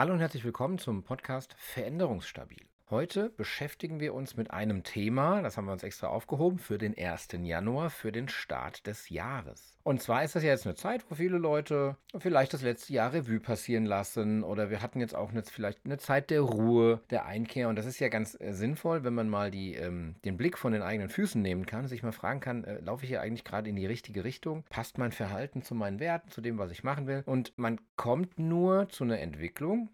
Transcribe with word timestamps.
Hallo 0.00 0.14
und 0.14 0.20
herzlich 0.20 0.44
willkommen 0.44 0.78
zum 0.78 1.02
Podcast 1.02 1.54
Veränderungsstabil. 1.58 2.64
Heute 2.90 3.30
beschäftigen 3.30 4.00
wir 4.00 4.14
uns 4.14 4.36
mit 4.36 4.50
einem 4.50 4.82
Thema, 4.82 5.42
das 5.42 5.56
haben 5.56 5.66
wir 5.66 5.72
uns 5.72 5.84
extra 5.84 6.08
aufgehoben, 6.08 6.58
für 6.58 6.76
den 6.76 6.98
1. 6.98 7.28
Januar, 7.40 7.88
für 7.88 8.10
den 8.10 8.28
Start 8.28 8.84
des 8.88 9.10
Jahres. 9.10 9.78
Und 9.84 10.02
zwar 10.02 10.24
ist 10.24 10.34
das 10.34 10.42
ja 10.42 10.50
jetzt 10.50 10.66
eine 10.66 10.74
Zeit, 10.74 11.08
wo 11.08 11.14
viele 11.14 11.38
Leute 11.38 11.96
vielleicht 12.18 12.52
das 12.52 12.62
letzte 12.62 12.92
Jahr 12.92 13.12
Revue 13.12 13.38
passieren 13.38 13.84
lassen 13.84 14.42
oder 14.42 14.70
wir 14.70 14.82
hatten 14.82 14.98
jetzt 14.98 15.14
auch 15.14 15.30
eine, 15.30 15.44
vielleicht 15.44 15.84
eine 15.84 15.98
Zeit 15.98 16.30
der 16.30 16.40
Ruhe, 16.40 17.00
der 17.10 17.26
Einkehr. 17.26 17.68
Und 17.68 17.76
das 17.76 17.86
ist 17.86 18.00
ja 18.00 18.08
ganz 18.08 18.36
äh, 18.40 18.52
sinnvoll, 18.52 19.04
wenn 19.04 19.14
man 19.14 19.28
mal 19.28 19.52
die, 19.52 19.74
ähm, 19.74 20.16
den 20.24 20.36
Blick 20.36 20.58
von 20.58 20.72
den 20.72 20.82
eigenen 20.82 21.10
Füßen 21.10 21.40
nehmen 21.40 21.66
kann, 21.66 21.86
sich 21.86 22.02
mal 22.02 22.10
fragen 22.10 22.40
kann, 22.40 22.64
äh, 22.64 22.80
laufe 22.80 23.04
ich 23.04 23.10
hier 23.10 23.20
eigentlich 23.20 23.44
gerade 23.44 23.70
in 23.70 23.76
die 23.76 23.86
richtige 23.86 24.24
Richtung? 24.24 24.64
Passt 24.68 24.98
mein 24.98 25.12
Verhalten 25.12 25.62
zu 25.62 25.76
meinen 25.76 26.00
Werten, 26.00 26.28
zu 26.30 26.40
dem, 26.40 26.58
was 26.58 26.72
ich 26.72 26.82
machen 26.82 27.06
will? 27.06 27.22
Und 27.24 27.56
man 27.56 27.80
kommt 27.94 28.40
nur 28.40 28.88
zu 28.88 29.04
einer 29.04 29.20
Entwicklung, 29.20 29.90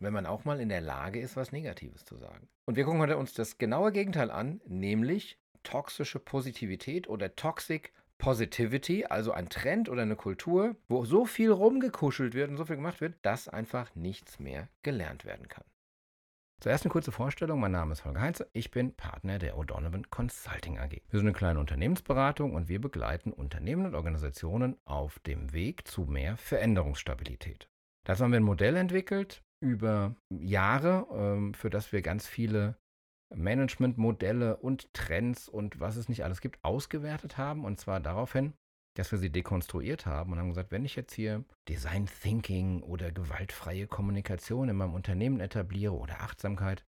wenn 0.00 0.12
man 0.12 0.26
auch 0.26 0.44
mal 0.44 0.60
in 0.60 0.68
der 0.68 0.80
Lage 0.80 1.20
ist, 1.20 1.36
was 1.36 1.52
Negatives 1.52 2.04
zu 2.04 2.16
sagen. 2.16 2.48
Und 2.66 2.76
wir 2.76 2.84
gucken 2.84 3.00
heute 3.00 3.16
uns 3.16 3.34
das 3.34 3.58
genaue 3.58 3.92
Gegenteil 3.92 4.30
an, 4.30 4.60
nämlich 4.66 5.38
toxische 5.62 6.18
Positivität 6.18 7.08
oder 7.08 7.34
Toxic 7.34 7.92
Positivity, 8.18 9.04
also 9.04 9.32
ein 9.32 9.48
Trend 9.48 9.88
oder 9.88 10.02
eine 10.02 10.16
Kultur, 10.16 10.74
wo 10.88 11.04
so 11.04 11.24
viel 11.24 11.52
rumgekuschelt 11.52 12.34
wird 12.34 12.50
und 12.50 12.56
so 12.56 12.64
viel 12.64 12.76
gemacht 12.76 13.00
wird, 13.00 13.14
dass 13.22 13.48
einfach 13.48 13.94
nichts 13.94 14.40
mehr 14.40 14.68
gelernt 14.82 15.24
werden 15.24 15.48
kann. 15.48 15.64
Zuerst 16.60 16.84
eine 16.84 16.90
kurze 16.90 17.12
Vorstellung. 17.12 17.60
Mein 17.60 17.70
Name 17.70 17.92
ist 17.92 18.04
Holger 18.04 18.20
Heinze. 18.20 18.50
Ich 18.52 18.72
bin 18.72 18.92
Partner 18.96 19.38
der 19.38 19.56
O'Donovan 19.56 20.10
Consulting 20.10 20.80
AG. 20.80 20.90
Wir 20.90 21.20
sind 21.20 21.28
eine 21.28 21.32
kleine 21.32 21.60
Unternehmensberatung 21.60 22.56
und 22.56 22.68
wir 22.68 22.80
begleiten 22.80 23.32
Unternehmen 23.32 23.86
und 23.86 23.94
Organisationen 23.94 24.76
auf 24.84 25.20
dem 25.20 25.52
Weg 25.52 25.86
zu 25.86 26.02
mehr 26.02 26.36
Veränderungsstabilität. 26.36 27.68
Dazu 28.02 28.24
haben 28.24 28.32
wir 28.32 28.40
ein 28.40 28.44
Modell 28.44 28.76
entwickelt, 28.76 29.44
über 29.60 30.14
Jahre, 30.30 31.06
ähm, 31.12 31.54
für 31.54 31.70
das 31.70 31.92
wir 31.92 32.02
ganz 32.02 32.26
viele 32.26 32.76
Managementmodelle 33.34 34.56
und 34.56 34.92
Trends 34.94 35.48
und 35.48 35.80
was 35.80 35.96
es 35.96 36.08
nicht 36.08 36.24
alles 36.24 36.40
gibt, 36.40 36.62
ausgewertet 36.64 37.36
haben. 37.36 37.64
Und 37.64 37.78
zwar 37.78 38.00
daraufhin, 38.00 38.54
dass 38.96 39.12
wir 39.12 39.18
sie 39.18 39.30
dekonstruiert 39.30 40.06
haben 40.06 40.32
und 40.32 40.38
haben 40.38 40.48
gesagt, 40.48 40.72
wenn 40.72 40.84
ich 40.84 40.96
jetzt 40.96 41.12
hier 41.12 41.44
Design 41.68 42.06
Thinking 42.06 42.82
oder 42.82 43.12
gewaltfreie 43.12 43.86
Kommunikation 43.86 44.68
in 44.68 44.76
meinem 44.76 44.94
Unternehmen 44.94 45.40
etabliere 45.40 45.94
oder 45.94 46.20
Achtsamkeit, 46.20 46.84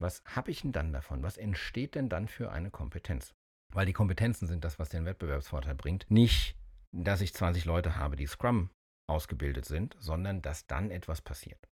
was 0.00 0.22
habe 0.24 0.50
ich 0.50 0.62
denn 0.62 0.72
dann 0.72 0.92
davon? 0.92 1.22
Was 1.22 1.36
entsteht 1.36 1.94
denn 1.94 2.08
dann 2.08 2.28
für 2.28 2.50
eine 2.50 2.70
Kompetenz? 2.70 3.34
Weil 3.72 3.86
die 3.86 3.92
Kompetenzen 3.92 4.46
sind 4.46 4.64
das, 4.64 4.78
was 4.78 4.88
den 4.88 5.04
Wettbewerbsvorteil 5.04 5.74
bringt. 5.74 6.06
Nicht, 6.10 6.56
dass 6.92 7.20
ich 7.20 7.34
20 7.34 7.66
Leute 7.66 7.96
habe, 7.96 8.16
die 8.16 8.26
Scrum 8.26 8.70
ausgebildet 9.06 9.64
sind, 9.64 9.96
sondern 9.98 10.40
dass 10.40 10.66
dann 10.66 10.90
etwas 10.90 11.20
passiert. 11.20 11.69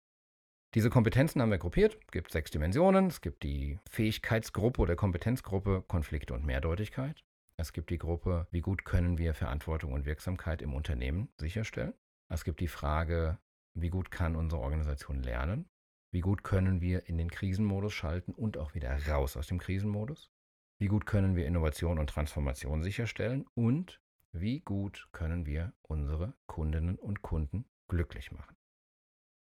Diese 0.74 0.90
Kompetenzen 0.90 1.40
haben 1.40 1.50
wir 1.50 1.58
gruppiert. 1.58 1.98
Es 2.06 2.12
gibt 2.12 2.30
sechs 2.30 2.50
Dimensionen. 2.50 3.06
Es 3.06 3.22
gibt 3.22 3.42
die 3.42 3.78
Fähigkeitsgruppe 3.88 4.82
oder 4.82 4.96
Kompetenzgruppe 4.96 5.82
Konflikte 5.88 6.34
und 6.34 6.44
Mehrdeutigkeit. 6.44 7.24
Es 7.56 7.72
gibt 7.72 7.88
die 7.88 7.98
Gruppe, 7.98 8.46
wie 8.50 8.60
gut 8.60 8.84
können 8.84 9.16
wir 9.16 9.32
Verantwortung 9.32 9.92
und 9.94 10.04
Wirksamkeit 10.04 10.60
im 10.60 10.74
Unternehmen 10.74 11.30
sicherstellen. 11.38 11.94
Es 12.30 12.44
gibt 12.44 12.60
die 12.60 12.68
Frage, 12.68 13.38
wie 13.74 13.88
gut 13.88 14.10
kann 14.10 14.36
unsere 14.36 14.60
Organisation 14.60 15.22
lernen. 15.22 15.70
Wie 16.12 16.20
gut 16.20 16.44
können 16.44 16.82
wir 16.82 17.08
in 17.08 17.16
den 17.16 17.30
Krisenmodus 17.30 17.94
schalten 17.94 18.32
und 18.32 18.58
auch 18.58 18.74
wieder 18.74 18.94
raus 19.08 19.36
aus 19.36 19.46
dem 19.46 19.58
Krisenmodus. 19.58 20.30
Wie 20.78 20.86
gut 20.86 21.06
können 21.06 21.34
wir 21.34 21.46
Innovation 21.46 21.98
und 21.98 22.10
Transformation 22.10 22.82
sicherstellen. 22.82 23.46
Und 23.54 24.00
wie 24.32 24.60
gut 24.60 25.08
können 25.12 25.46
wir 25.46 25.72
unsere 25.80 26.34
Kundinnen 26.46 26.96
und 26.96 27.22
Kunden 27.22 27.64
glücklich 27.88 28.30
machen. 28.32 28.54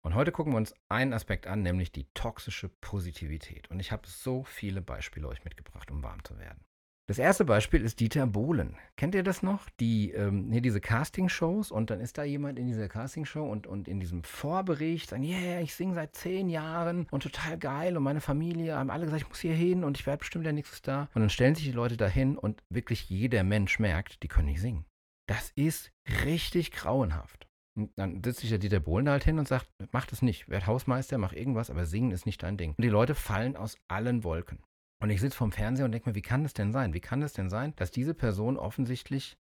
Und 0.05 0.15
heute 0.15 0.33
gucken 0.33 0.53
wir 0.53 0.57
uns 0.57 0.75
einen 0.89 1.13
Aspekt 1.13 1.47
an, 1.47 1.63
nämlich 1.63 1.93
die 1.93 2.07
toxische 2.13 2.69
Positivität. 2.69 3.71
Und 3.71 3.79
ich 3.79 3.93
habe 3.93 4.07
so 4.07 4.43
viele 4.43 4.83
Beispiele 4.83 5.29
euch 5.29 5.45
mitgebracht, 5.45 5.91
um 5.91 6.03
warm 6.03 6.25
zu 6.25 6.39
werden. 6.39 6.65
Das 7.09 7.19
erste 7.19 7.45
Beispiel 7.45 7.83
ist 7.83 8.01
Dieter 8.01 8.27
Bohlen. 8.27 8.77
Kennt 8.97 9.15
ihr 9.15 9.23
das 9.23 9.43
noch? 9.43 9.69
Die, 9.81 10.13
ähm, 10.13 10.51
hier 10.53 10.61
diese 10.61 10.81
Castingshows 10.81 11.71
und 11.71 11.91
dann 11.91 12.01
ist 12.01 12.17
da 12.17 12.23
jemand 12.23 12.59
in 12.59 12.67
dieser 12.67 12.89
Castingshow 12.89 13.45
und, 13.45 13.67
und 13.67 13.89
in 13.89 14.01
diesem 14.01 14.23
Vorbericht 14.23 15.11
sagt, 15.11 15.23
yeah, 15.23 15.61
ich 15.61 15.75
singe 15.75 15.95
seit 15.95 16.15
zehn 16.15 16.49
Jahren 16.49 17.07
und 17.11 17.25
total 17.25 17.59
geil 17.59 17.97
und 17.97 18.05
meine 18.05 18.21
Familie 18.21 18.77
haben 18.77 18.91
alle 18.91 19.05
gesagt, 19.05 19.23
ich 19.23 19.29
muss 19.29 19.41
hier 19.41 19.55
hin 19.55 19.83
und 19.83 19.99
ich 19.99 20.07
werde 20.07 20.19
bestimmt 20.19 20.47
der 20.47 20.53
Nächste 20.53 20.81
da. 20.83 21.09
Und 21.15 21.23
dann 21.23 21.31
stellen 21.31 21.57
sich 21.57 21.65
die 21.65 21.73
Leute 21.73 21.97
dahin 21.97 22.39
und 22.39 22.63
wirklich 22.71 23.11
jeder 23.11 23.43
Mensch 23.43 23.79
merkt, 23.79 24.23
die 24.23 24.29
können 24.29 24.47
nicht 24.47 24.61
singen. 24.61 24.87
Das 25.29 25.51
ist 25.57 25.93
richtig 26.25 26.71
grauenhaft. 26.71 27.49
Und 27.75 27.91
dann 27.97 28.23
sitzt 28.23 28.41
sich 28.41 28.51
der 28.51 28.59
Dieter 28.59 28.81
Bohlen 28.81 29.07
da 29.07 29.13
halt 29.13 29.25
hin 29.25 29.39
und 29.39 29.49
sagt, 29.49 29.69
mach 29.93 30.07
das 30.07 30.23
nicht, 30.23 30.49
werd 30.49 30.67
Hausmeister, 30.67 31.17
mach 31.19 31.33
irgendwas, 31.33 31.71
aber 31.71 31.87
singen 31.87 32.11
ist 32.11 32.27
nicht 32.27 32.43
dein 32.43 32.57
Ding. 32.57 32.75
Und 32.77 32.83
die 32.83 32.89
Leute 32.89 33.15
fallen 33.15 33.57
aus 33.57 33.77
allen 33.89 34.25
Wolken. 34.25 34.59
Und 35.03 35.11
ich 35.11 35.21
sitze 35.21 35.37
vorm 35.37 35.53
Fernseher 35.53 35.87
und 35.87 35.93
denke 35.93 36.11
mir, 36.11 36.15
wie 36.15 36.23
kann 36.23 36.43
das 36.43 36.55
denn 36.55 36.73
sein? 36.73 36.95
Wie 36.95 37.01
kann 37.01 37.21
das 37.21 37.33
denn 37.33 37.51
sein, 37.51 37.75
dass 37.77 37.91
diese 37.91 38.15
Person 38.15 38.57
offensichtlich 38.57 39.37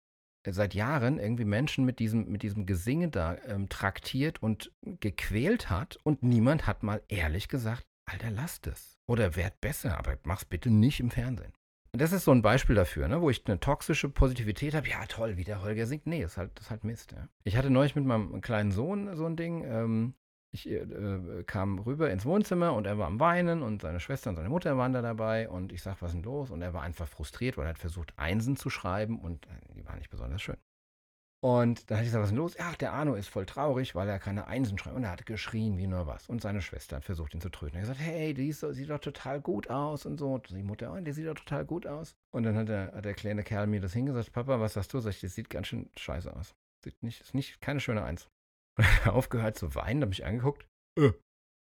seit 0.48 0.74
Jahren 0.74 1.18
irgendwie 1.18 1.44
Menschen 1.44 1.84
mit 1.84 1.98
diesem, 1.98 2.30
mit 2.30 2.42
diesem 2.42 2.64
Gesinge 2.64 3.08
da 3.08 3.36
ähm, 3.46 3.68
traktiert 3.68 4.42
und 4.42 4.72
gequält 4.82 5.68
hat 5.68 5.98
und 6.02 6.22
niemand 6.22 6.66
hat 6.66 6.82
mal 6.82 7.02
ehrlich 7.08 7.48
gesagt, 7.48 7.86
Alter, 8.06 8.30
lass 8.30 8.60
das. 8.60 8.98
Oder 9.06 9.36
werd 9.36 9.60
besser, 9.60 9.98
aber 9.98 10.18
mach's 10.24 10.44
bitte 10.44 10.70
nicht 10.70 11.00
im 11.00 11.10
Fernsehen. 11.10 11.52
Das 11.92 12.12
ist 12.12 12.24
so 12.24 12.30
ein 12.30 12.42
Beispiel 12.42 12.76
dafür, 12.76 13.08
ne, 13.08 13.20
wo 13.20 13.30
ich 13.30 13.46
eine 13.46 13.58
toxische 13.58 14.08
Positivität 14.08 14.74
habe. 14.74 14.88
Ja, 14.88 15.04
toll, 15.06 15.36
wie 15.36 15.44
der 15.44 15.62
Holger 15.62 15.86
singt. 15.86 16.06
Nee, 16.06 16.22
das 16.22 16.32
ist 16.32 16.38
halt, 16.38 16.58
ist 16.58 16.70
halt 16.70 16.84
Mist. 16.84 17.12
Ja. 17.12 17.28
Ich 17.42 17.56
hatte 17.56 17.70
neulich 17.70 17.96
mit 17.96 18.04
meinem 18.04 18.40
kleinen 18.40 18.70
Sohn 18.70 19.16
so 19.16 19.26
ein 19.26 19.36
Ding. 19.36 19.64
Ähm, 19.64 20.14
ich 20.52 20.68
äh, 20.68 21.44
kam 21.46 21.78
rüber 21.78 22.10
ins 22.10 22.24
Wohnzimmer 22.24 22.74
und 22.74 22.86
er 22.86 22.98
war 22.98 23.06
am 23.06 23.20
Weinen 23.20 23.62
und 23.62 23.82
seine 23.82 24.00
Schwester 24.00 24.30
und 24.30 24.36
seine 24.36 24.48
Mutter 24.48 24.76
waren 24.76 24.92
da 24.92 25.02
dabei 25.02 25.48
und 25.48 25.72
ich 25.72 25.82
sag, 25.82 26.00
was 26.02 26.10
ist 26.10 26.16
denn 26.16 26.24
los? 26.24 26.50
Und 26.50 26.62
er 26.62 26.74
war 26.74 26.82
einfach 26.82 27.06
frustriert, 27.08 27.56
weil 27.56 27.66
er 27.66 27.70
hat 27.70 27.78
versucht, 27.78 28.12
Einsen 28.16 28.56
zu 28.56 28.70
schreiben 28.70 29.20
und 29.20 29.46
äh, 29.46 29.74
die 29.74 29.86
waren 29.86 29.98
nicht 29.98 30.10
besonders 30.10 30.42
schön. 30.42 30.56
Und 31.42 31.90
dann 31.90 31.96
hatte 31.96 32.04
ich 32.04 32.10
gesagt, 32.10 32.22
was 32.22 32.28
ist 32.28 32.32
denn 32.32 32.38
los? 32.38 32.54
Ja, 32.58 32.72
der 32.78 32.92
Arno 32.92 33.14
ist 33.14 33.28
voll 33.28 33.46
traurig, 33.46 33.94
weil 33.94 34.06
er 34.08 34.18
keine 34.18 34.46
Einsen 34.46 34.76
schreibt. 34.76 34.96
Und 34.96 35.04
er 35.04 35.10
hat 35.10 35.24
geschrien 35.24 35.78
wie 35.78 35.86
nur 35.86 36.06
was. 36.06 36.28
Und 36.28 36.42
seine 36.42 36.60
Schwester 36.60 36.96
hat 36.96 37.04
versucht, 37.04 37.32
ihn 37.32 37.40
zu 37.40 37.48
trösten. 37.48 37.80
Er 37.80 37.86
hat 37.86 37.96
gesagt, 37.96 38.06
hey, 38.06 38.34
die 38.34 38.52
so, 38.52 38.72
sieht 38.72 38.90
doch 38.90 38.98
total 38.98 39.40
gut 39.40 39.70
aus 39.70 40.04
und 40.04 40.18
so. 40.18 40.34
Und 40.34 40.50
die 40.50 40.62
Mutter, 40.62 40.92
oh, 40.92 41.00
der 41.00 41.14
sieht 41.14 41.26
doch 41.26 41.34
total 41.34 41.64
gut 41.64 41.86
aus. 41.86 42.14
Und 42.30 42.42
dann 42.42 42.56
hat 42.56 42.68
der, 42.68 42.92
hat 42.92 43.06
der 43.06 43.14
kleine 43.14 43.42
Kerl 43.42 43.66
mir 43.66 43.80
das 43.80 43.94
hingesagt, 43.94 44.32
Papa, 44.32 44.60
was 44.60 44.74
sagst 44.74 44.92
du? 44.92 45.00
Sag 45.00 45.12
ich, 45.12 45.20
das 45.20 45.34
sieht 45.34 45.48
ganz 45.48 45.68
schön 45.68 45.88
scheiße 45.96 46.34
aus. 46.34 46.54
Sieht 46.84 47.02
nicht, 47.02 47.22
ist 47.22 47.34
nicht, 47.34 47.60
keine 47.62 47.80
schöne 47.80 48.04
Eins. 48.04 48.28
Und 48.76 48.84
er 48.84 49.06
hat 49.06 49.14
aufgehört 49.14 49.56
zu 49.56 49.74
weinen, 49.74 50.02
habe 50.02 50.10
mich 50.10 50.26
angeguckt. 50.26 50.66
Äh. 50.98 51.12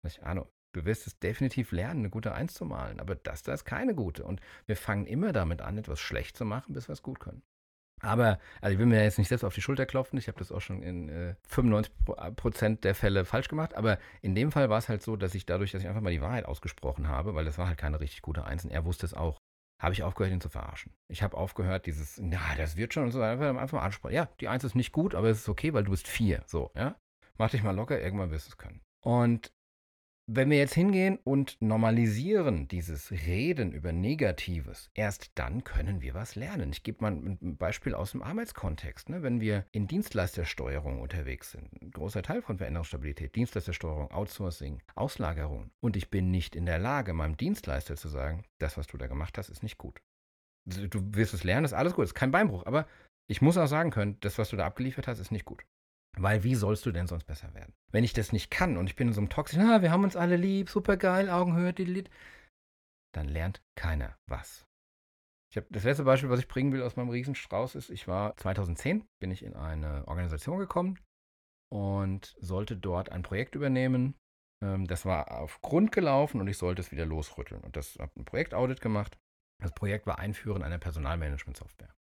Sag 0.02 0.12
ich, 0.12 0.22
Arno, 0.22 0.48
du 0.74 0.86
wirst 0.86 1.06
es 1.06 1.18
definitiv 1.18 1.72
lernen, 1.72 2.00
eine 2.00 2.10
gute 2.10 2.34
Eins 2.34 2.54
zu 2.54 2.64
malen. 2.64 3.00
Aber 3.00 3.16
das 3.16 3.42
da 3.42 3.52
ist 3.52 3.66
keine 3.66 3.94
gute. 3.94 4.24
Und 4.24 4.40
wir 4.64 4.78
fangen 4.78 5.06
immer 5.06 5.32
damit 5.32 5.60
an, 5.60 5.76
etwas 5.76 6.00
schlecht 6.00 6.38
zu 6.38 6.46
machen, 6.46 6.72
bis 6.72 6.88
wir 6.88 6.94
es 6.94 7.02
gut 7.02 7.20
können. 7.20 7.42
Aber, 8.00 8.38
also 8.60 8.72
ich 8.72 8.78
will 8.78 8.86
mir 8.86 9.02
jetzt 9.02 9.18
nicht 9.18 9.28
selbst 9.28 9.44
auf 9.44 9.54
die 9.54 9.62
Schulter 9.62 9.86
klopfen. 9.86 10.18
Ich 10.18 10.28
habe 10.28 10.38
das 10.38 10.52
auch 10.52 10.60
schon 10.60 10.82
in 10.82 11.08
äh, 11.08 11.34
95% 11.50 12.80
der 12.80 12.94
Fälle 12.94 13.24
falsch 13.24 13.48
gemacht. 13.48 13.74
Aber 13.74 13.98
in 14.22 14.34
dem 14.34 14.52
Fall 14.52 14.70
war 14.70 14.78
es 14.78 14.88
halt 14.88 15.02
so, 15.02 15.16
dass 15.16 15.34
ich 15.34 15.46
dadurch, 15.46 15.72
dass 15.72 15.82
ich 15.82 15.88
einfach 15.88 16.00
mal 16.00 16.12
die 16.12 16.20
Wahrheit 16.20 16.46
ausgesprochen 16.46 17.08
habe, 17.08 17.34
weil 17.34 17.44
das 17.44 17.58
war 17.58 17.68
halt 17.68 17.78
keine 17.78 18.00
richtig 18.00 18.22
gute 18.22 18.44
Eins 18.44 18.64
und 18.64 18.70
er 18.70 18.84
wusste 18.84 19.06
es 19.06 19.14
auch, 19.14 19.38
habe 19.80 19.94
ich 19.94 20.02
aufgehört, 20.02 20.32
ihn 20.32 20.40
zu 20.40 20.48
verarschen. 20.48 20.92
Ich 21.08 21.22
habe 21.22 21.36
aufgehört, 21.36 21.86
dieses, 21.86 22.18
na, 22.20 22.40
das 22.56 22.76
wird 22.76 22.94
schon 22.94 23.04
und 23.04 23.12
so, 23.12 23.20
einfach, 23.20 23.48
einfach 23.48 23.78
mal 23.78 23.84
ansprechen. 23.84 24.14
Ja, 24.14 24.28
die 24.40 24.48
Eins 24.48 24.64
ist 24.64 24.74
nicht 24.74 24.92
gut, 24.92 25.14
aber 25.14 25.28
es 25.28 25.38
ist 25.38 25.48
okay, 25.48 25.72
weil 25.72 25.84
du 25.84 25.90
bist 25.92 26.08
vier. 26.08 26.42
So, 26.46 26.70
ja. 26.74 26.96
Mach 27.36 27.50
dich 27.50 27.62
mal 27.62 27.74
locker, 27.74 28.00
irgendwann 28.00 28.32
wirst 28.32 28.48
du 28.48 28.50
es 28.50 28.56
können. 28.58 28.80
Und 29.04 29.52
wenn 30.30 30.50
wir 30.50 30.58
jetzt 30.58 30.74
hingehen 30.74 31.18
und 31.24 31.56
normalisieren 31.60 32.68
dieses 32.68 33.10
Reden 33.10 33.72
über 33.72 33.92
Negatives, 33.92 34.90
erst 34.92 35.30
dann 35.36 35.64
können 35.64 36.02
wir 36.02 36.12
was 36.12 36.34
lernen. 36.34 36.70
Ich 36.70 36.82
gebe 36.82 37.00
mal 37.00 37.12
ein 37.12 37.56
Beispiel 37.56 37.94
aus 37.94 38.12
dem 38.12 38.22
Arbeitskontext. 38.22 39.08
Ne? 39.08 39.22
Wenn 39.22 39.40
wir 39.40 39.64
in 39.72 39.86
Dienstleistersteuerung 39.86 41.00
unterwegs 41.00 41.52
sind, 41.52 41.72
ein 41.80 41.90
großer 41.92 42.22
Teil 42.22 42.42
von 42.42 42.58
Veränderungsstabilität, 42.58 43.34
Dienstleistersteuerung, 43.36 44.10
Outsourcing, 44.10 44.82
Auslagerung, 44.94 45.70
und 45.80 45.96
ich 45.96 46.10
bin 46.10 46.30
nicht 46.30 46.54
in 46.54 46.66
der 46.66 46.78
Lage, 46.78 47.14
meinem 47.14 47.38
Dienstleister 47.38 47.96
zu 47.96 48.08
sagen, 48.08 48.44
das, 48.58 48.76
was 48.76 48.86
du 48.86 48.98
da 48.98 49.06
gemacht 49.06 49.38
hast, 49.38 49.48
ist 49.48 49.62
nicht 49.62 49.78
gut. 49.78 50.02
Du 50.66 51.00
wirst 51.14 51.32
es 51.32 51.42
lernen, 51.42 51.64
ist 51.64 51.72
alles 51.72 51.94
gut, 51.94 52.04
ist 52.04 52.14
kein 52.14 52.32
Beinbruch, 52.32 52.66
aber 52.66 52.86
ich 53.30 53.40
muss 53.40 53.56
auch 53.56 53.66
sagen 53.66 53.90
können, 53.90 54.18
das, 54.20 54.36
was 54.36 54.50
du 54.50 54.56
da 54.56 54.66
abgeliefert 54.66 55.08
hast, 55.08 55.20
ist 55.20 55.32
nicht 55.32 55.46
gut. 55.46 55.64
Weil 56.16 56.42
wie 56.42 56.54
sollst 56.54 56.84
du 56.86 56.90
denn 56.90 57.06
sonst 57.06 57.24
besser 57.24 57.52
werden? 57.54 57.74
Wenn 57.92 58.04
ich 58.04 58.12
das 58.12 58.32
nicht 58.32 58.50
kann 58.50 58.76
und 58.76 58.88
ich 58.88 58.96
bin 58.96 59.08
in 59.08 59.14
so 59.14 59.20
einem 59.20 59.30
toxischen, 59.30 59.62
ah, 59.62 59.82
wir 59.82 59.90
haben 59.90 60.04
uns 60.04 60.16
alle 60.16 60.36
lieb, 60.36 60.70
super 60.70 60.96
geil, 60.96 61.30
Augenhöhe, 61.30 61.70
Lied, 61.70 62.10
dann 63.14 63.28
lernt 63.28 63.62
keiner 63.76 64.16
was. 64.26 64.66
Ich 65.50 65.56
habe 65.56 65.66
das 65.70 65.84
letzte 65.84 66.04
Beispiel, 66.04 66.28
was 66.28 66.40
ich 66.40 66.48
bringen 66.48 66.72
will 66.72 66.82
aus 66.82 66.96
meinem 66.96 67.08
Riesenstrauß 67.08 67.74
ist, 67.74 67.90
ich 67.90 68.06
war 68.06 68.36
2010, 68.36 69.06
bin 69.20 69.30
ich 69.30 69.42
in 69.42 69.54
eine 69.54 70.06
Organisation 70.06 70.58
gekommen 70.58 70.98
und 71.72 72.36
sollte 72.40 72.76
dort 72.76 73.10
ein 73.10 73.22
Projekt 73.22 73.54
übernehmen. 73.54 74.14
Ähm, 74.62 74.86
das 74.86 75.04
war 75.06 75.40
auf 75.40 75.60
Grund 75.62 75.92
gelaufen 75.92 76.40
und 76.40 76.48
ich 76.48 76.58
sollte 76.58 76.82
es 76.82 76.92
wieder 76.92 77.06
losrütteln. 77.06 77.62
Und 77.62 77.76
das 77.76 77.96
habe 77.98 78.12
ein 78.20 78.24
Projektaudit 78.24 78.80
gemacht. 78.80 79.18
Das 79.62 79.72
Projekt 79.72 80.06
war 80.06 80.18
Einführen 80.18 80.62
einer 80.62 80.78
Personalmanagement-Software. 80.78 81.94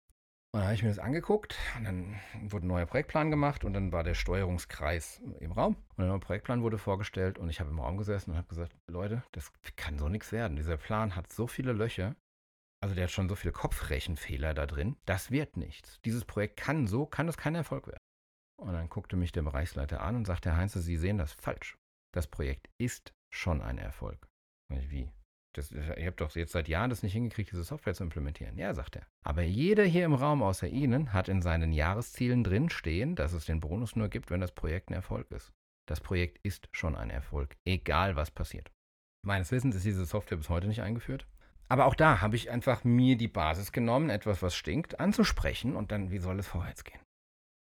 Und 0.52 0.60
dann 0.60 0.64
habe 0.68 0.74
ich 0.74 0.82
mir 0.82 0.88
das 0.88 0.98
angeguckt 0.98 1.56
und 1.76 1.84
dann 1.84 2.18
wurde 2.48 2.66
ein 2.66 2.68
neuer 2.68 2.86
Projektplan 2.86 3.30
gemacht 3.30 3.64
und 3.64 3.74
dann 3.74 3.92
war 3.92 4.04
der 4.04 4.14
Steuerungskreis 4.14 5.20
im 5.40 5.52
Raum 5.52 5.74
und 5.74 5.98
der 5.98 6.06
neue 6.06 6.20
Projektplan 6.20 6.62
wurde 6.62 6.78
vorgestellt 6.78 7.38
und 7.38 7.50
ich 7.50 7.60
habe 7.60 7.70
im 7.70 7.78
Raum 7.78 7.98
gesessen 7.98 8.30
und 8.30 8.36
habe 8.38 8.48
gesagt, 8.48 8.74
Leute, 8.86 9.22
das 9.32 9.52
kann 9.76 9.98
so 9.98 10.08
nichts 10.08 10.32
werden. 10.32 10.56
Dieser 10.56 10.78
Plan 10.78 11.14
hat 11.14 11.30
so 11.30 11.46
viele 11.46 11.72
Löcher, 11.72 12.16
also 12.82 12.94
der 12.94 13.04
hat 13.04 13.10
schon 13.10 13.28
so 13.28 13.34
viele 13.34 13.52
Kopfrechenfehler 13.52 14.54
da 14.54 14.66
drin, 14.66 14.96
das 15.04 15.30
wird 15.30 15.58
nichts. 15.58 16.00
Dieses 16.06 16.24
Projekt 16.24 16.56
kann 16.56 16.86
so, 16.86 17.04
kann 17.04 17.28
es 17.28 17.36
kein 17.36 17.54
Erfolg 17.54 17.86
werden. 17.86 18.00
Und 18.58 18.72
dann 18.72 18.88
guckte 18.88 19.16
mich 19.16 19.32
der 19.32 19.42
Bereichsleiter 19.42 20.00
an 20.00 20.16
und 20.16 20.26
sagte, 20.26 20.50
Herr 20.50 20.58
Heinze, 20.58 20.80
Sie 20.80 20.96
sehen 20.96 21.18
das 21.18 21.32
falsch. 21.34 21.76
Das 22.14 22.26
Projekt 22.26 22.70
ist 22.78 23.12
schon 23.30 23.60
ein 23.60 23.76
Erfolg. 23.76 24.26
Und 24.70 24.78
ich, 24.78 24.90
wie? 24.90 25.10
Das, 25.56 25.70
ihr 25.70 26.06
habt 26.06 26.20
doch 26.20 26.34
jetzt 26.36 26.52
seit 26.52 26.68
Jahren 26.68 26.90
das 26.90 27.02
nicht 27.02 27.12
hingekriegt, 27.12 27.50
diese 27.50 27.64
Software 27.64 27.94
zu 27.94 28.04
implementieren. 28.04 28.58
Ja, 28.58 28.74
sagt 28.74 28.96
er. 28.96 29.06
Aber 29.24 29.42
jeder 29.42 29.84
hier 29.84 30.04
im 30.04 30.14
Raum 30.14 30.42
außer 30.42 30.68
Ihnen 30.68 31.12
hat 31.12 31.28
in 31.28 31.40
seinen 31.40 31.72
Jahreszielen 31.72 32.44
drin 32.44 32.68
stehen, 32.68 33.14
dass 33.14 33.32
es 33.32 33.46
den 33.46 33.60
Bonus 33.60 33.96
nur 33.96 34.08
gibt, 34.08 34.30
wenn 34.30 34.40
das 34.40 34.52
Projekt 34.52 34.90
ein 34.90 34.94
Erfolg 34.94 35.30
ist. 35.30 35.52
Das 35.88 36.00
Projekt 36.00 36.38
ist 36.42 36.68
schon 36.72 36.96
ein 36.96 37.10
Erfolg, 37.10 37.56
egal 37.64 38.16
was 38.16 38.30
passiert. 38.30 38.70
Meines 39.24 39.50
Wissens 39.52 39.76
ist 39.76 39.84
diese 39.84 40.04
Software 40.04 40.36
bis 40.36 40.48
heute 40.48 40.66
nicht 40.66 40.82
eingeführt. 40.82 41.26
Aber 41.68 41.86
auch 41.86 41.94
da 41.94 42.20
habe 42.20 42.36
ich 42.36 42.50
einfach 42.50 42.84
mir 42.84 43.16
die 43.16 43.28
Basis 43.28 43.72
genommen, 43.72 44.10
etwas, 44.10 44.42
was 44.42 44.54
stinkt, 44.54 45.00
anzusprechen 45.00 45.74
und 45.74 45.90
dann, 45.90 46.10
wie 46.10 46.18
soll 46.18 46.38
es 46.38 46.46
vorwärts 46.46 46.84
gehen? 46.84 47.00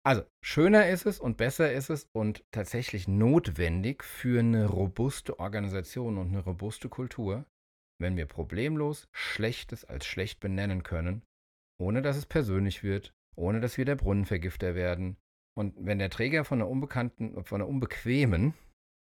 Also, 0.03 0.23
schöner 0.41 0.87
ist 0.87 1.05
es 1.05 1.19
und 1.19 1.37
besser 1.37 1.71
ist 1.71 1.89
es 1.89 2.07
und 2.13 2.43
tatsächlich 2.51 3.07
notwendig 3.07 4.03
für 4.03 4.39
eine 4.39 4.67
robuste 4.67 5.39
Organisation 5.39 6.17
und 6.17 6.29
eine 6.29 6.39
robuste 6.39 6.89
Kultur, 6.89 7.45
wenn 7.99 8.17
wir 8.17 8.25
problemlos 8.25 9.07
Schlechtes 9.11 9.85
als 9.85 10.05
schlecht 10.05 10.39
benennen 10.39 10.83
können, 10.83 11.23
ohne 11.79 12.01
dass 12.01 12.17
es 12.17 12.25
persönlich 12.25 12.83
wird, 12.83 13.13
ohne 13.35 13.59
dass 13.59 13.77
wir 13.77 13.85
der 13.85 13.95
Brunnenvergifter 13.95 14.75
werden. 14.75 15.17
Und 15.57 15.73
wenn 15.79 15.99
der 15.99 16.09
Träger 16.09 16.45
von 16.45 16.61
einer 16.61 16.69
unbekannten, 16.69 17.43
von 17.43 17.61
einer 17.61 17.69
unbequemen 17.69 18.53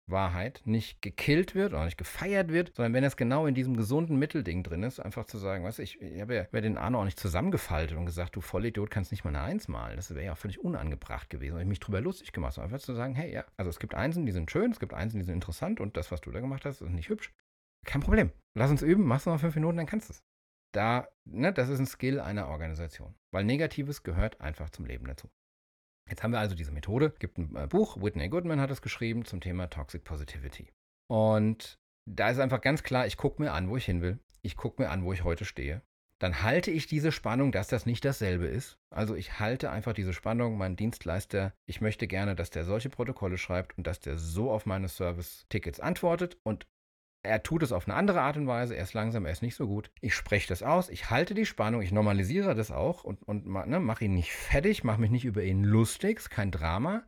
Wahrheit 0.07 0.61
nicht 0.67 1.01
gekillt 1.01 1.55
wird 1.55 1.73
oder 1.73 1.85
nicht 1.85 1.97
gefeiert 1.97 2.53
wird, 2.53 2.75
sondern 2.75 2.93
wenn 2.93 3.05
es 3.05 3.17
genau 3.17 3.47
in 3.47 3.55
diesem 3.55 3.77
gesunden 3.77 4.19
Mittelding 4.19 4.63
drin 4.63 4.83
ist, 4.83 5.01
einfach 5.01 5.25
zu 5.25 5.39
sagen, 5.39 5.65
was 5.65 5.79
ich, 5.79 6.01
ich 6.01 6.21
habe 6.21 6.35
ja 6.53 6.61
den 6.61 6.77
Arno 6.77 7.01
auch 7.01 7.05
nicht 7.05 7.19
zusammengefaltet 7.19 7.97
und 7.97 8.05
gesagt, 8.05 8.37
du 8.37 8.41
Vollidiot 8.41 8.91
kannst 8.91 9.13
nicht 9.13 9.25
mal 9.25 9.31
eine 9.31 9.41
Eins 9.41 9.67
malen. 9.67 9.97
Das 9.97 10.15
wäre 10.15 10.27
ja 10.27 10.35
völlig 10.35 10.61
unangebracht 10.61 11.31
gewesen. 11.31 11.55
Und 11.55 11.63
ich 11.63 11.67
mich 11.67 11.81
drüber 11.81 12.01
lustig 12.01 12.33
gemacht, 12.33 12.59
einfach 12.59 12.81
zu 12.81 12.95
sagen, 12.95 13.15
hey, 13.15 13.33
ja, 13.33 13.45
also 13.57 13.71
es 13.71 13.79
gibt 13.79 13.95
Einsen, 13.95 14.27
die 14.27 14.33
sind 14.33 14.51
schön, 14.51 14.71
es 14.71 14.81
gibt 14.81 14.93
Einsen, 14.93 15.19
die 15.19 15.25
sind 15.25 15.35
interessant 15.35 15.81
und 15.81 15.97
das, 15.97 16.13
was 16.13 16.21
du 16.21 16.31
da 16.31 16.41
gemacht 16.41 16.65
hast, 16.67 16.83
ist 16.83 16.91
nicht 16.91 17.09
hübsch. 17.09 17.33
Kein 17.85 18.01
Problem. 18.03 18.33
Lass 18.57 18.71
uns 18.71 18.83
üben, 18.83 19.05
machst 19.05 19.27
du 19.27 19.31
noch 19.31 19.41
fünf 19.41 19.55
Minuten, 19.55 19.77
dann 19.77 19.87
kannst 19.87 20.09
du 20.09 20.13
es. 20.13 20.23
Da, 20.73 21.09
ne, 21.25 21.53
das 21.53 21.69
ist 21.69 21.79
ein 21.79 21.87
Skill 21.87 22.21
einer 22.21 22.49
Organisation. 22.49 23.15
Weil 23.33 23.45
Negatives 23.45 24.03
gehört 24.03 24.41
einfach 24.41 24.71
zum 24.71 24.87
Leben 24.87 25.07
dazu. 25.07 25.29
Jetzt 26.09 26.23
haben 26.23 26.33
wir 26.33 26.41
also 26.41 26.55
diese 26.55 26.73
Methode. 26.73 27.07
Es 27.07 27.19
gibt 27.19 27.39
ein 27.39 27.55
äh, 27.57 27.67
Buch, 27.67 28.01
Whitney 28.01 28.29
Goodman 28.29 28.61
hat 28.61 28.71
es 28.71 28.83
geschrieben 28.83 29.25
zum 29.25 29.41
Thema 29.41 29.69
Toxic 29.69 30.05
Positivity. 30.05 30.71
Und 31.11 31.79
da 32.07 32.31
ist 32.31 32.39
einfach 32.39 32.61
ganz 32.61 32.83
klar, 32.83 33.07
ich 33.07 33.17
gucke 33.17 33.41
mir 33.41 33.53
an, 33.53 33.69
wo 33.69 33.77
ich 33.77 33.85
hin 33.85 34.03
will. 34.03 34.19
Ich 34.43 34.57
gucke 34.57 34.83
mir 34.83 34.91
an, 34.91 35.05
wo 35.05 35.13
ich 35.13 35.25
heute 35.25 35.45
stehe. 35.45 35.83
Dann 36.21 36.43
halte 36.43 36.71
ich 36.71 36.87
diese 36.87 37.13
Spannung, 37.13 37.53
dass 37.53 37.69
das 37.69 37.87
nicht 37.87 38.05
dasselbe 38.05 38.47
ist. 38.47 38.79
Also 38.95 39.15
ich 39.15 39.41
halte 39.41 39.71
einfach 39.71 39.95
diese 39.95 40.13
Spannung, 40.13 40.57
mein 40.57 40.77
Dienstleister, 40.77 41.53
ich 41.67 41.81
möchte 41.81 42.07
gerne, 42.07 42.37
dass 42.37 42.51
der 42.51 42.65
solche 42.65 42.89
Protokolle 42.89 43.37
schreibt 43.37 43.77
und 43.77 43.87
dass 43.87 44.01
der 44.01 44.17
so 44.17 44.51
auf 44.51 44.65
meine 44.65 44.89
Service-Tickets 44.89 45.81
antwortet. 45.81 46.39
Und 46.45 46.67
er 47.25 47.43
tut 47.43 47.63
es 47.63 47.73
auf 47.73 47.89
eine 47.89 47.97
andere 47.97 48.21
Art 48.21 48.37
und 48.37 48.47
Weise, 48.47 48.77
er 48.77 48.83
ist 48.83 48.95
langsam, 48.95 49.25
er 49.25 49.33
ist 49.33 49.43
nicht 49.43 49.57
so 49.57 49.67
gut. 49.67 49.91
Ich 50.01 50.15
spreche 50.15 50.49
das 50.49 50.63
aus, 50.63 50.91
ich 50.91 51.11
halte 51.11 51.35
die 51.35 51.47
Spannung, 51.47 51.83
ich 51.83 51.91
normalisiere 51.91 52.55
das 52.55 52.71
auch 52.71 53.03
und, 53.03 53.23
und 53.23 53.47
ne, 53.47 53.81
mache 53.81 54.05
ihn 54.05 54.15
nicht 54.15 54.33
fertig, 54.33 54.85
mache 54.85 55.01
mich 55.01 55.11
nicht 55.11 55.25
über 55.25 55.43
ihn 55.43 55.65
lustig, 55.65 56.19
ist 56.19 56.31
kein 56.31 56.51
Drama, 56.51 57.07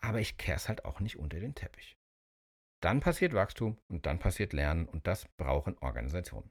aber 0.00 0.20
ich 0.20 0.38
kehre 0.38 0.56
es 0.56 0.68
halt 0.68 0.84
auch 0.84 1.00
nicht 1.00 1.18
unter 1.18 1.40
den 1.40 1.54
Teppich. 1.54 1.96
Dann 2.82 3.00
passiert 3.00 3.34
Wachstum 3.34 3.78
und 3.88 4.06
dann 4.06 4.18
passiert 4.18 4.52
Lernen 4.52 4.86
und 4.86 5.06
das 5.06 5.26
brauchen 5.36 5.76
Organisationen. 5.80 6.50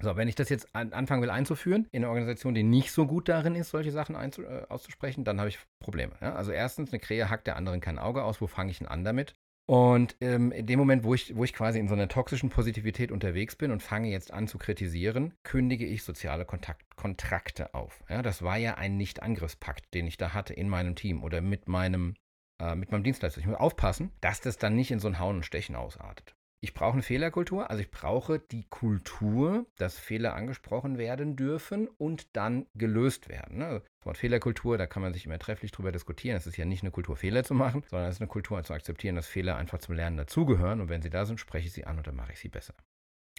So, 0.00 0.16
wenn 0.16 0.28
ich 0.28 0.34
das 0.34 0.48
jetzt 0.48 0.74
an, 0.74 0.92
anfangen 0.92 1.22
will 1.22 1.30
einzuführen, 1.30 1.88
in 1.92 2.02
eine 2.02 2.08
Organisation, 2.08 2.54
die 2.54 2.64
nicht 2.64 2.92
so 2.92 3.06
gut 3.06 3.28
darin 3.28 3.54
ist, 3.54 3.70
solche 3.70 3.92
Sachen 3.92 4.16
äh, 4.16 4.66
auszusprechen, 4.68 5.24
dann 5.24 5.38
habe 5.38 5.48
ich 5.48 5.58
Probleme. 5.80 6.16
Ja? 6.20 6.34
Also 6.34 6.52
erstens, 6.52 6.92
eine 6.92 7.00
Krähe 7.00 7.30
hackt 7.30 7.46
der 7.46 7.56
anderen 7.56 7.80
kein 7.80 7.98
Auge 7.98 8.24
aus, 8.24 8.40
wo 8.40 8.46
fange 8.46 8.70
ich 8.70 8.78
denn 8.78 8.88
an 8.88 9.04
damit? 9.04 9.36
Und 9.66 10.16
ähm, 10.20 10.52
in 10.52 10.66
dem 10.66 10.78
Moment, 10.78 11.04
wo 11.04 11.14
ich, 11.14 11.34
wo 11.34 11.42
ich 11.42 11.54
quasi 11.54 11.78
in 11.78 11.88
so 11.88 11.94
einer 11.94 12.08
toxischen 12.08 12.50
Positivität 12.50 13.10
unterwegs 13.10 13.56
bin 13.56 13.70
und 13.70 13.82
fange 13.82 14.10
jetzt 14.10 14.30
an 14.30 14.46
zu 14.46 14.58
kritisieren, 14.58 15.32
kündige 15.42 15.86
ich 15.86 16.02
soziale 16.02 16.44
Kontakt 16.44 16.96
Kontrakte 16.96 17.72
auf. 17.72 18.04
Ja, 18.10 18.20
das 18.20 18.42
war 18.42 18.58
ja 18.58 18.74
ein 18.74 18.98
Nicht-Angriffspakt, 18.98 19.94
den 19.94 20.06
ich 20.06 20.18
da 20.18 20.34
hatte 20.34 20.52
in 20.52 20.68
meinem 20.68 20.96
Team 20.96 21.22
oder 21.22 21.40
mit 21.40 21.66
meinem, 21.66 22.14
äh, 22.60 22.74
mit 22.74 22.92
meinem 22.92 23.04
Dienstleister. 23.04 23.40
Ich 23.40 23.46
muss 23.46 23.56
aufpassen, 23.56 24.12
dass 24.20 24.42
das 24.42 24.58
dann 24.58 24.74
nicht 24.74 24.90
in 24.90 25.00
so 25.00 25.08
ein 25.08 25.18
Hauen 25.18 25.36
und 25.36 25.46
Stechen 25.46 25.76
ausartet. 25.76 26.34
Ich 26.64 26.72
brauche 26.72 26.94
eine 26.94 27.02
Fehlerkultur, 27.02 27.68
also 27.68 27.82
ich 27.82 27.90
brauche 27.90 28.38
die 28.38 28.64
Kultur, 28.70 29.66
dass 29.76 29.98
Fehler 29.98 30.34
angesprochen 30.34 30.96
werden 30.96 31.36
dürfen 31.36 31.88
und 31.98 32.34
dann 32.34 32.64
gelöst 32.74 33.28
werden. 33.28 33.58
Ne? 33.58 33.82
Das 33.98 34.06
Wort 34.06 34.16
Fehlerkultur, 34.16 34.78
da 34.78 34.86
kann 34.86 35.02
man 35.02 35.12
sich 35.12 35.26
immer 35.26 35.38
trefflich 35.38 35.72
drüber 35.72 35.92
diskutieren. 35.92 36.38
Es 36.38 36.46
ist 36.46 36.56
ja 36.56 36.64
nicht 36.64 36.82
eine 36.82 36.90
Kultur, 36.90 37.16
Fehler 37.16 37.44
zu 37.44 37.52
machen, 37.52 37.82
sondern 37.90 38.08
es 38.08 38.14
ist 38.16 38.22
eine 38.22 38.28
Kultur 38.28 38.62
zu 38.62 38.72
akzeptieren, 38.72 39.14
dass 39.14 39.26
Fehler 39.26 39.56
einfach 39.56 39.76
zum 39.76 39.94
Lernen 39.94 40.16
dazugehören 40.16 40.80
und 40.80 40.88
wenn 40.88 41.02
sie 41.02 41.10
da 41.10 41.26
sind, 41.26 41.38
spreche 41.38 41.66
ich 41.66 41.74
sie 41.74 41.84
an 41.84 41.98
und 41.98 42.06
dann 42.06 42.16
mache 42.16 42.32
ich 42.32 42.38
sie 42.38 42.48
besser. 42.48 42.72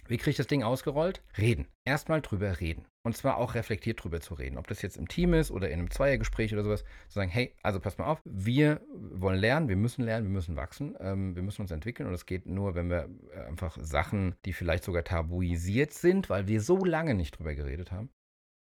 Wie 0.08 0.16
kriege 0.16 0.30
ich 0.30 0.36
das 0.36 0.46
Ding 0.46 0.62
ausgerollt? 0.62 1.22
Reden. 1.36 1.66
Erstmal 1.84 2.20
drüber 2.20 2.60
reden. 2.60 2.86
Und 3.04 3.16
zwar 3.16 3.36
auch 3.36 3.54
reflektiert 3.54 4.02
drüber 4.02 4.20
zu 4.20 4.34
reden. 4.34 4.58
Ob 4.58 4.66
das 4.66 4.82
jetzt 4.82 4.96
im 4.96 5.08
Team 5.08 5.34
ist 5.34 5.50
oder 5.50 5.68
in 5.68 5.78
einem 5.78 5.90
Zweiergespräch 5.90 6.52
oder 6.52 6.64
sowas. 6.64 6.84
Zu 7.08 7.14
sagen, 7.14 7.30
hey, 7.30 7.54
also 7.62 7.80
pass 7.80 7.98
mal 7.98 8.06
auf, 8.06 8.20
wir 8.24 8.80
wollen 8.94 9.38
lernen, 9.38 9.68
wir 9.68 9.76
müssen 9.76 10.02
lernen, 10.04 10.26
wir 10.26 10.32
müssen 10.32 10.56
wachsen, 10.56 10.96
ähm, 11.00 11.34
wir 11.34 11.42
müssen 11.42 11.62
uns 11.62 11.70
entwickeln. 11.70 12.08
Und 12.08 12.14
es 12.14 12.26
geht 12.26 12.46
nur, 12.46 12.74
wenn 12.74 12.90
wir 12.90 13.08
äh, 13.32 13.40
einfach 13.46 13.76
Sachen, 13.80 14.34
die 14.44 14.52
vielleicht 14.52 14.84
sogar 14.84 15.04
tabuisiert 15.04 15.92
sind, 15.92 16.30
weil 16.30 16.48
wir 16.48 16.60
so 16.60 16.84
lange 16.84 17.14
nicht 17.14 17.38
drüber 17.38 17.54
geredet 17.54 17.92
haben, 17.92 18.10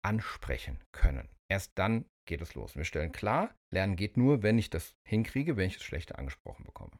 ansprechen 0.04 0.80
können. 0.92 1.30
Erst 1.50 1.72
dann 1.76 2.06
geht 2.26 2.42
es 2.42 2.56
los. 2.56 2.76
Wir 2.76 2.86
stellen 2.86 3.12
klar, 3.12 3.54
Lernen 3.72 3.96
geht 3.96 4.18
nur, 4.18 4.44
wenn 4.44 4.58
ich 4.58 4.70
das 4.70 4.96
hinkriege, 5.08 5.58
wenn 5.58 5.68
ich 5.68 5.78
das 5.78 5.84
Schlechte 5.84 6.18
angesprochen 6.18 6.64
bekomme. 6.66 6.92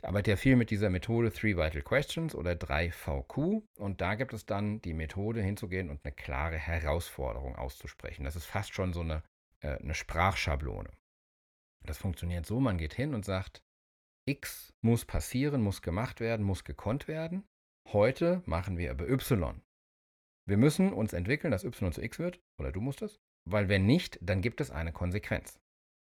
Ich 0.00 0.08
arbeite 0.08 0.30
ja 0.30 0.36
viel 0.38 0.56
mit 0.56 0.70
dieser 0.70 0.88
Methode 0.88 1.30
Three 1.30 1.58
Vital 1.58 1.82
Questions 1.82 2.34
oder 2.34 2.52
3VQ 2.52 3.62
und 3.76 4.00
da 4.00 4.14
gibt 4.14 4.32
es 4.32 4.46
dann 4.46 4.80
die 4.80 4.94
Methode 4.94 5.42
hinzugehen 5.42 5.90
und 5.90 6.00
eine 6.02 6.14
klare 6.14 6.56
Herausforderung 6.56 7.54
auszusprechen. 7.54 8.24
Das 8.24 8.34
ist 8.34 8.46
fast 8.46 8.72
schon 8.72 8.94
so 8.94 9.02
eine, 9.02 9.22
äh, 9.60 9.76
eine 9.76 9.92
Sprachschablone. 9.92 10.88
Das 11.84 11.98
funktioniert 11.98 12.46
so, 12.46 12.60
man 12.60 12.78
geht 12.78 12.94
hin 12.94 13.12
und 13.14 13.26
sagt, 13.26 13.62
X 14.26 14.72
muss 14.80 15.04
passieren, 15.04 15.60
muss 15.60 15.82
gemacht 15.82 16.20
werden, 16.20 16.46
muss 16.46 16.64
gekonnt 16.64 17.06
werden. 17.06 17.44
Heute 17.92 18.42
machen 18.46 18.78
wir 18.78 18.92
aber 18.92 19.06
Y. 19.06 19.60
Wir 20.48 20.56
müssen 20.56 20.94
uns 20.94 21.12
entwickeln, 21.12 21.50
dass 21.50 21.62
Y 21.62 21.92
zu 21.92 22.00
X 22.00 22.18
wird, 22.18 22.40
oder 22.58 22.72
du 22.72 22.80
musst 22.80 23.02
es, 23.02 23.20
weil 23.46 23.68
wenn 23.68 23.84
nicht, 23.84 24.18
dann 24.22 24.40
gibt 24.40 24.62
es 24.62 24.70
eine 24.70 24.94
Konsequenz. 24.94 25.59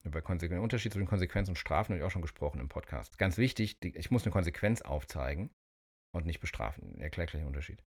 Über 0.04 0.20
den 0.20 0.58
Unterschied 0.58 0.92
zwischen 0.92 1.08
Konsequenz 1.08 1.48
und 1.48 1.56
Strafen 1.56 1.92
habe 1.92 1.98
ich 1.98 2.04
auch 2.04 2.10
schon 2.10 2.22
gesprochen 2.22 2.60
im 2.60 2.68
Podcast. 2.68 3.16
Ganz 3.16 3.38
wichtig, 3.38 3.78
ich 3.82 4.10
muss 4.10 4.24
eine 4.24 4.32
Konsequenz 4.32 4.82
aufzeigen 4.82 5.50
und 6.14 6.26
nicht 6.26 6.40
bestrafen. 6.40 6.94
Ich 6.96 7.02
erkläre 7.02 7.26
gleich 7.26 7.40
den 7.40 7.48
Unterschied. 7.48 7.82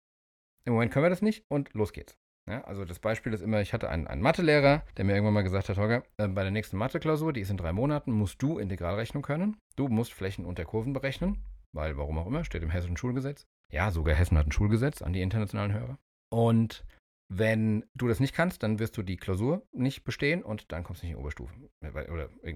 Im 0.65 0.73
Moment 0.73 0.93
können 0.93 1.05
wir 1.05 1.09
das 1.09 1.21
nicht 1.21 1.43
und 1.49 1.73
los 1.73 1.91
geht's. 1.91 2.17
Ja, 2.49 2.63
also 2.63 2.85
das 2.85 2.99
Beispiel 2.99 3.33
ist 3.33 3.41
immer, 3.41 3.59
ich 3.61 3.73
hatte 3.73 3.89
einen, 3.89 4.07
einen 4.07 4.21
Mathelehrer, 4.21 4.83
der 4.97 5.05
mir 5.05 5.13
irgendwann 5.13 5.33
mal 5.33 5.41
gesagt 5.41 5.67
hat, 5.67 5.77
Holger, 5.77 6.03
äh, 6.17 6.27
bei 6.27 6.43
der 6.43 6.51
nächsten 6.51 6.77
Mathe-Klausur, 6.77 7.33
die 7.33 7.41
ist 7.41 7.49
in 7.49 7.57
drei 7.57 7.73
Monaten, 7.73 8.11
musst 8.11 8.41
du 8.41 8.59
Integralrechnung 8.59 9.23
können. 9.23 9.57
Du 9.75 9.87
musst 9.87 10.13
Flächen 10.13 10.45
und 10.45 10.57
der 10.57 10.65
Kurven 10.65 10.93
berechnen, 10.93 11.43
weil 11.73 11.97
warum 11.97 12.19
auch 12.19 12.27
immer, 12.27 12.45
steht 12.45 12.61
im 12.61 12.69
hessischen 12.69 12.97
Schulgesetz. 12.97 13.45
Ja, 13.73 13.89
sogar 13.91 14.15
Hessen 14.15 14.37
hat 14.37 14.47
ein 14.47 14.51
Schulgesetz 14.51 15.01
an 15.01 15.13
die 15.13 15.21
internationalen 15.21 15.73
Hörer. 15.73 15.97
Und 16.31 16.85
wenn 17.27 17.85
du 17.95 18.07
das 18.07 18.19
nicht 18.19 18.35
kannst, 18.35 18.61
dann 18.63 18.79
wirst 18.79 18.97
du 18.97 19.03
die 19.03 19.17
Klausur 19.17 19.67
nicht 19.71 20.03
bestehen 20.03 20.43
und 20.43 20.71
dann 20.71 20.83
kommst 20.83 21.01
du 21.01 21.05
nicht 21.05 21.13
in 21.13 21.17
die 21.17 21.21
Oberstufe. 21.21 21.53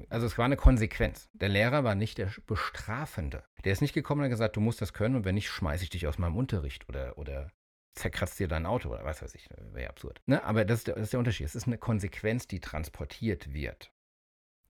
also 0.09 0.27
es 0.27 0.38
war 0.38 0.45
eine 0.45 0.57
Konsequenz. 0.57 1.29
Der 1.33 1.49
Lehrer 1.49 1.83
war 1.83 1.95
nicht 1.95 2.17
der 2.17 2.31
Bestrafende. 2.45 3.43
Der 3.63 3.73
ist 3.73 3.81
nicht 3.81 3.93
gekommen 3.93 4.21
und 4.21 4.25
hat 4.25 4.31
gesagt, 4.31 4.55
du 4.55 4.61
musst 4.61 4.81
das 4.81 4.93
können 4.93 5.15
und 5.15 5.25
wenn 5.25 5.35
nicht, 5.35 5.49
schmeiße 5.49 5.83
ich 5.83 5.89
dich 5.89 6.07
aus 6.07 6.17
meinem 6.17 6.38
Unterricht 6.38 6.88
oder, 6.88 7.17
oder 7.17 7.51
zerkratzt 7.95 8.39
dir 8.39 8.47
dein 8.47 8.65
Auto 8.65 8.89
oder 8.89 9.03
was 9.03 9.21
weiß 9.21 9.35
ich. 9.35 9.49
Wäre 9.49 9.83
ja 9.83 9.89
absurd. 9.89 10.21
Ne? 10.27 10.43
Aber 10.43 10.65
das 10.65 10.79
ist, 10.79 10.88
der, 10.88 10.95
das 10.95 11.05
ist 11.05 11.13
der 11.13 11.19
Unterschied. 11.19 11.45
Es 11.45 11.55
ist 11.55 11.67
eine 11.67 11.77
Konsequenz, 11.77 12.47
die 12.47 12.59
transportiert 12.59 13.53
wird. 13.53 13.91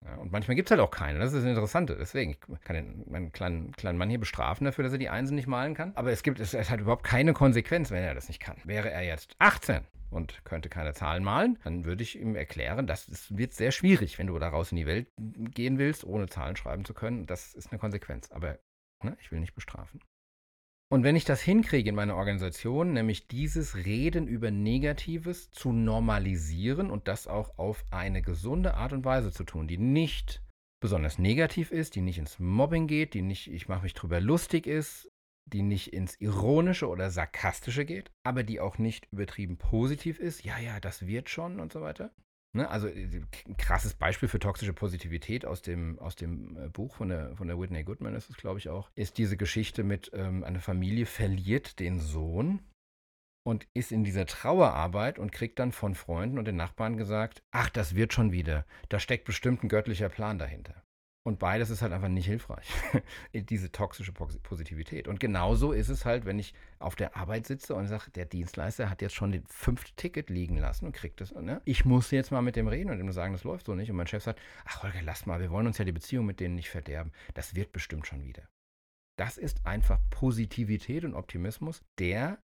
Ja, 0.06 0.16
und 0.16 0.32
manchmal 0.32 0.56
gibt 0.56 0.70
es 0.70 0.72
halt 0.72 0.82
auch 0.82 0.92
keine. 0.92 1.20
Das 1.20 1.34
ist 1.34 1.40
das 1.40 1.50
Interessante. 1.50 1.98
Deswegen, 1.98 2.32
ich 2.32 2.62
kann 2.62 2.76
den, 2.76 3.04
meinen 3.10 3.32
kleinen, 3.32 3.72
kleinen 3.74 3.98
Mann 3.98 4.10
hier 4.10 4.20
bestrafen 4.20 4.66
dafür, 4.66 4.84
dass 4.84 4.94
er 4.94 5.00
die 5.00 5.10
Einsen 5.10 5.36
nicht 5.36 5.48
malen 5.48 5.74
kann. 5.74 5.92
Aber 5.96 6.12
es 6.12 6.24
gibt, 6.24 6.40
es, 6.40 6.54
es 6.54 6.70
hat 6.70 6.80
überhaupt 6.80 7.04
keine 7.04 7.34
Konsequenz, 7.34 7.92
wenn 7.92 8.04
er 8.04 8.16
das 8.16 8.28
nicht 8.28 8.40
kann. 8.40 8.58
Wäre 8.64 8.90
er 8.90 9.04
jetzt 9.04 9.36
18 9.40 9.86
und 10.10 10.44
könnte 10.46 10.70
keine 10.70 10.94
Zahlen 10.94 11.24
malen, 11.24 11.60
dann 11.64 11.86
würde 11.86 12.04
ich 12.04 12.20
ihm 12.20 12.36
erklären, 12.36 12.88
dass 12.88 13.08
es 13.08 13.38
wird 13.38 13.54
sehr 13.54 13.72
schwierig, 13.72 14.18
wenn 14.18 14.28
du 14.28 14.40
daraus 14.40 14.72
in 14.72 14.78
die 14.78 14.88
Welt 14.88 15.08
gehen 15.18 15.78
willst, 15.78 16.04
ohne 16.04 16.28
Zahlen 16.28 16.56
schreiben 16.56 16.86
zu 16.86 16.94
können. 16.94 17.28
Das 17.28 17.54
ist 17.54 17.72
eine 17.72 17.80
Konsequenz. 17.80 18.32
Aber 18.32 18.58
ne, 19.04 19.18
ich 19.20 19.32
will 19.32 19.40
nicht 19.40 19.54
bestrafen. 19.54 20.00
Und 20.92 21.04
wenn 21.04 21.16
ich 21.16 21.24
das 21.24 21.42
hinkriege 21.42 21.90
in 21.90 21.96
meiner 21.96 22.16
Organisation, 22.16 22.94
nämlich 22.94 23.28
dieses 23.28 23.76
Reden 23.76 24.28
über 24.28 24.50
Negatives 24.50 25.52
zu 25.52 25.72
normalisieren 25.72 26.90
und 26.90 27.08
das 27.08 27.28
auch 27.28 27.60
auf 27.60 27.86
eine 27.92 28.24
gesunde 28.24 28.74
Art 28.74 28.92
und 28.94 29.06
Weise 29.06 29.32
zu 29.32 29.44
tun, 29.44 29.68
die 29.68 29.78
nicht 29.78 30.42
besonders 30.82 31.20
negativ 31.20 31.72
ist, 31.72 31.96
die 31.96 32.02
nicht 32.02 32.18
ins 32.18 32.40
Mobbing 32.40 32.88
geht, 32.88 33.14
die 33.14 33.22
nicht, 33.22 33.52
ich 33.52 33.68
mache 33.68 33.84
mich 33.84 33.94
drüber 33.94 34.20
lustig 34.20 34.66
ist, 34.66 35.12
die 35.46 35.62
nicht 35.62 35.94
ins 35.94 36.20
Ironische 36.20 36.88
oder 36.88 37.12
Sarkastische 37.12 37.86
geht, 37.86 38.12
aber 38.24 38.44
die 38.44 38.60
auch 38.60 38.80
nicht 38.80 39.08
übertrieben 39.12 39.58
positiv 39.58 40.20
ist, 40.20 40.44
ja, 40.44 40.58
ja, 40.58 40.80
das 40.80 41.06
wird 41.06 41.30
schon 41.30 41.60
und 41.60 41.72
so 41.72 41.82
weiter. 41.82 42.12
Ne? 42.54 42.68
Also 42.70 42.88
äh, 42.88 43.22
ein 43.48 43.58
krasses 43.58 43.94
Beispiel 43.94 44.28
für 44.28 44.40
toxische 44.40 44.74
Positivität 44.74 45.46
aus 45.46 45.62
dem, 45.62 46.00
aus 46.00 46.16
dem 46.16 46.58
äh, 46.58 46.70
Buch 46.70 46.96
von 46.96 47.10
der, 47.10 47.36
von 47.36 47.48
der 47.48 47.60
Whitney 47.60 47.84
Goodman 47.84 48.16
ist 48.16 48.30
es, 48.30 48.38
glaube 48.38 48.60
ich, 48.60 48.70
auch, 48.70 48.90
ist 48.96 49.18
diese 49.18 49.38
Geschichte 49.38 49.84
mit 49.84 50.12
ähm, 50.14 50.44
einer 50.44 50.60
Familie 50.60 51.06
verliert 51.06 51.80
den 51.80 52.00
Sohn 52.00 52.62
und 53.44 53.68
ist 53.74 53.92
in 53.92 54.04
dieser 54.04 54.26
Trauerarbeit 54.26 55.20
und 55.20 55.32
kriegt 55.32 55.60
dann 55.60 55.72
von 55.72 55.96
Freunden 55.96 56.40
und 56.40 56.46
den 56.46 56.56
Nachbarn 56.56 56.98
gesagt, 56.98 57.44
ach, 57.52 57.70
das 57.70 57.96
wird 57.96 58.14
schon 58.14 58.32
wieder, 58.32 58.66
da 58.90 59.00
steckt 59.00 59.26
bestimmt 59.26 59.64
ein 59.64 59.70
göttlicher 59.70 60.10
Plan 60.10 60.40
dahinter. 60.40 60.84
Und 61.30 61.38
beides 61.38 61.70
ist 61.70 61.84
halt 61.84 61.94
einfach 61.94 62.08
nicht 62.08 62.26
hilfreich. 62.26 62.68
Diese 63.36 63.72
toxische 63.72 64.12
Positivität. 64.12 65.08
Und 65.08 65.20
genauso 65.20 65.74
ist 65.74 65.90
es 65.90 66.04
halt, 66.04 66.26
wenn 66.26 66.40
ich 66.40 66.56
auf 66.80 66.96
der 66.96 67.16
Arbeit 67.16 67.46
sitze 67.46 67.76
und 67.76 67.86
sage, 67.86 68.10
der 68.10 68.26
Dienstleister 68.26 68.90
hat 68.90 69.04
jetzt 69.04 69.14
schon 69.14 69.32
den 69.32 69.46
fünften 69.46 69.96
Ticket 69.96 70.32
liegen 70.32 70.58
lassen 70.58 70.88
und 70.88 70.92
kriegt 70.92 71.22
das. 71.22 71.36
Ne? 71.36 71.62
Ich 71.66 71.86
muss 71.86 72.10
jetzt 72.10 72.32
mal 72.32 72.42
mit 72.42 72.56
dem 72.56 72.68
reden 72.68 72.90
und 72.90 73.00
ihm 73.00 73.12
sagen, 73.12 73.34
das 73.34 73.44
läuft 73.44 73.68
so 73.68 73.76
nicht. 73.76 73.92
Und 73.92 73.98
mein 73.98 74.08
Chef 74.08 74.24
sagt, 74.24 74.42
ach 74.66 74.82
Holger, 74.82 75.04
lass 75.04 75.28
mal, 75.28 75.40
wir 75.40 75.52
wollen 75.52 75.68
uns 75.68 75.78
ja 75.78 75.86
die 75.86 75.92
Beziehung 75.92 76.26
mit 76.26 76.40
denen 76.40 76.56
nicht 76.56 76.72
verderben. 76.72 77.12
Das 77.36 77.54
wird 77.54 77.74
bestimmt 77.74 78.08
schon 78.08 78.24
wieder. 78.24 78.50
Das 79.16 79.38
ist 79.38 79.68
einfach 79.68 80.00
Positivität 80.10 81.06
und 81.06 81.14
Optimismus, 81.14 81.84
der 82.00 82.42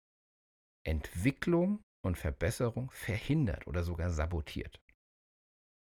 Entwicklung 0.86 1.80
und 2.04 2.18
Verbesserung 2.18 2.90
verhindert 2.90 3.66
oder 3.66 3.82
sogar 3.82 4.10
sabotiert. 4.10 4.78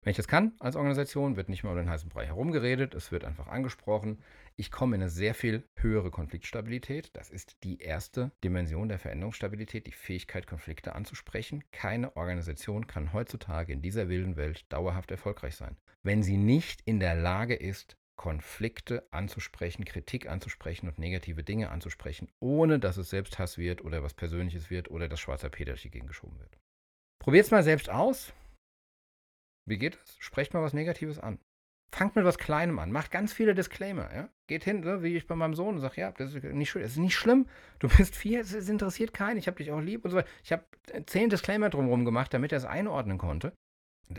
Wenn 0.05 0.11
ich 0.11 0.17
das 0.17 0.27
kann 0.27 0.53
als 0.59 0.75
Organisation, 0.75 1.35
wird 1.35 1.49
nicht 1.49 1.63
mehr 1.63 1.71
um 1.71 1.79
den 1.79 1.89
heißen 1.89 2.09
Brei 2.09 2.27
herumgeredet, 2.27 2.93
es 2.93 3.11
wird 3.11 3.25
einfach 3.25 3.47
angesprochen. 3.47 4.19
Ich 4.55 4.69
komme 4.69 4.95
in 4.95 5.01
eine 5.01 5.09
sehr 5.09 5.33
viel 5.33 5.63
höhere 5.77 6.11
Konfliktstabilität. 6.11 7.09
Das 7.13 7.31
ist 7.31 7.63
die 7.63 7.79
erste 7.79 8.31
Dimension 8.43 8.87
der 8.87 8.99
Veränderungsstabilität, 8.99 9.87
die 9.87 9.91
Fähigkeit, 9.91 10.45
Konflikte 10.45 10.93
anzusprechen. 10.93 11.63
Keine 11.71 12.15
Organisation 12.15 12.85
kann 12.85 13.13
heutzutage 13.13 13.73
in 13.73 13.81
dieser 13.81 14.07
wilden 14.07 14.35
Welt 14.35 14.71
dauerhaft 14.71 15.09
erfolgreich 15.09 15.55
sein, 15.55 15.75
wenn 16.03 16.21
sie 16.21 16.37
nicht 16.37 16.83
in 16.85 16.99
der 16.99 17.15
Lage 17.15 17.55
ist, 17.55 17.97
Konflikte 18.15 19.07
anzusprechen, 19.09 19.85
Kritik 19.85 20.29
anzusprechen 20.29 20.87
und 20.87 20.99
negative 20.99 21.43
Dinge 21.43 21.71
anzusprechen, 21.71 22.29
ohne 22.39 22.77
dass 22.77 22.97
es 22.97 23.09
Selbsthass 23.09 23.57
wird 23.57 23.83
oder 23.83 24.03
was 24.03 24.13
Persönliches 24.13 24.69
wird 24.69 24.91
oder 24.91 25.09
das 25.09 25.19
schwarze 25.19 25.49
Peter 25.49 25.71
durch 25.71 25.81
die 25.81 25.89
Gegend 25.89 26.09
geschoben 26.09 26.39
wird. 26.39 26.59
Probiert 27.17 27.45
es 27.45 27.51
mal 27.51 27.63
selbst 27.63 27.89
aus. 27.89 28.31
Wie 29.67 29.77
geht 29.77 29.99
das? 30.01 30.17
Sprecht 30.19 30.53
mal 30.53 30.61
was 30.61 30.73
Negatives 30.73 31.19
an. 31.19 31.39
Fangt 31.91 32.15
mit 32.15 32.25
was 32.25 32.37
Kleinem 32.37 32.79
an. 32.79 32.91
Macht 32.91 33.11
ganz 33.11 33.31
viele 33.33 33.55
Disclaimer. 33.55 34.13
Ja? 34.13 34.29
Geht 34.47 34.63
hin, 34.63 34.83
so, 34.83 35.01
wie 35.01 35.15
ich 35.15 35.27
bei 35.27 35.35
meinem 35.35 35.53
Sohn, 35.53 35.75
und 35.75 35.81
sage, 35.81 36.01
ja, 36.01 36.11
das 36.11 36.33
ist 36.33 36.43
nicht, 36.43 36.75
das 36.75 36.91
ist 36.91 36.97
nicht 36.97 37.15
schlimm. 37.15 37.47
Du 37.79 37.87
bist 37.87 38.15
vier, 38.15 38.41
es 38.41 38.69
interessiert 38.69 39.13
keinen. 39.13 39.37
Ich 39.37 39.47
habe 39.47 39.57
dich 39.57 39.71
auch 39.71 39.79
lieb 39.79 40.03
und 40.03 40.11
so 40.11 40.17
weiter. 40.17 40.29
Ich 40.43 40.51
habe 40.51 40.65
zehn 41.05 41.29
Disclaimer 41.29 41.69
drumherum 41.69 42.05
gemacht, 42.05 42.33
damit 42.33 42.51
er 42.51 42.57
es 42.57 42.65
einordnen 42.65 43.17
konnte. 43.17 43.53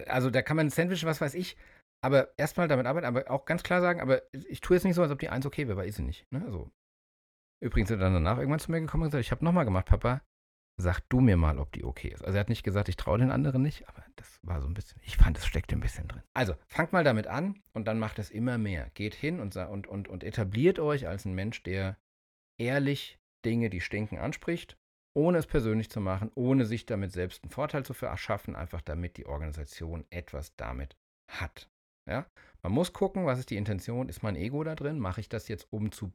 Also 0.06 0.30
da 0.30 0.42
kann 0.42 0.56
man 0.56 0.66
ein 0.66 0.70
Sandwich, 0.70 1.04
was 1.04 1.20
weiß 1.20 1.34
ich, 1.34 1.56
aber 2.02 2.36
erstmal 2.36 2.68
damit 2.68 2.86
arbeiten, 2.86 3.06
aber 3.06 3.30
auch 3.30 3.44
ganz 3.44 3.62
klar 3.62 3.80
sagen, 3.80 4.00
aber 4.00 4.22
ich 4.32 4.60
tue 4.60 4.76
jetzt 4.76 4.84
nicht 4.84 4.94
so, 4.94 5.02
als 5.02 5.12
ob 5.12 5.18
die 5.18 5.28
eins 5.28 5.46
okay 5.46 5.68
wäre, 5.68 5.76
weil 5.76 5.88
ist 5.88 5.96
sie 5.96 6.02
nicht. 6.02 6.26
Ne? 6.32 6.42
Also, 6.44 6.70
übrigens 7.62 7.88
sind 7.88 8.00
er 8.00 8.06
dann 8.06 8.14
danach 8.14 8.38
irgendwann 8.38 8.58
zu 8.58 8.70
mir 8.70 8.80
gekommen 8.80 9.04
und 9.04 9.10
gesagt, 9.10 9.24
ich 9.24 9.30
habe 9.30 9.44
nochmal 9.44 9.64
gemacht, 9.64 9.86
Papa, 9.86 10.22
sag 10.76 11.00
du 11.08 11.20
mir 11.20 11.36
mal, 11.36 11.58
ob 11.58 11.72
die 11.72 11.84
okay 11.84 12.08
ist. 12.08 12.22
Also 12.24 12.36
er 12.36 12.40
hat 12.40 12.48
nicht 12.48 12.62
gesagt, 12.62 12.88
ich 12.88 12.96
traue 12.96 13.18
den 13.18 13.30
anderen 13.30 13.62
nicht, 13.62 13.88
aber 13.88 14.04
das 14.16 14.38
war 14.42 14.60
so 14.60 14.68
ein 14.68 14.74
bisschen, 14.74 15.00
ich 15.02 15.16
fand, 15.16 15.38
es 15.38 15.46
steckte 15.46 15.74
ein 15.74 15.80
bisschen 15.80 16.06
drin. 16.06 16.22
Also 16.34 16.54
fangt 16.66 16.92
mal 16.92 17.04
damit 17.04 17.26
an 17.26 17.62
und 17.72 17.86
dann 17.86 17.98
macht 17.98 18.18
es 18.18 18.30
immer 18.30 18.58
mehr. 18.58 18.90
Geht 18.94 19.14
hin 19.14 19.40
und, 19.40 19.56
und, 19.56 19.86
und, 19.86 20.08
und 20.08 20.22
etabliert 20.22 20.78
euch 20.78 21.08
als 21.08 21.24
ein 21.24 21.34
Mensch, 21.34 21.62
der 21.62 21.96
ehrlich 22.58 23.18
Dinge, 23.44 23.70
die 23.70 23.80
stinken, 23.80 24.18
anspricht, 24.18 24.76
ohne 25.14 25.38
es 25.38 25.46
persönlich 25.46 25.90
zu 25.90 26.00
machen, 26.00 26.30
ohne 26.34 26.66
sich 26.66 26.84
damit 26.84 27.12
selbst 27.12 27.42
einen 27.42 27.50
Vorteil 27.50 27.84
zu 27.84 27.94
verschaffen, 27.94 28.54
einfach 28.54 28.82
damit 28.82 29.16
die 29.16 29.26
Organisation 29.26 30.04
etwas 30.10 30.54
damit 30.56 30.96
hat. 31.28 31.70
Ja? 32.06 32.26
Man 32.62 32.72
muss 32.72 32.92
gucken, 32.92 33.24
was 33.24 33.38
ist 33.38 33.48
die 33.48 33.56
Intention, 33.56 34.10
ist 34.10 34.22
mein 34.22 34.36
Ego 34.36 34.62
da 34.62 34.74
drin, 34.74 34.98
mache 34.98 35.20
ich 35.20 35.30
das 35.30 35.48
jetzt, 35.48 35.72
um 35.72 35.90
zu 35.90 36.12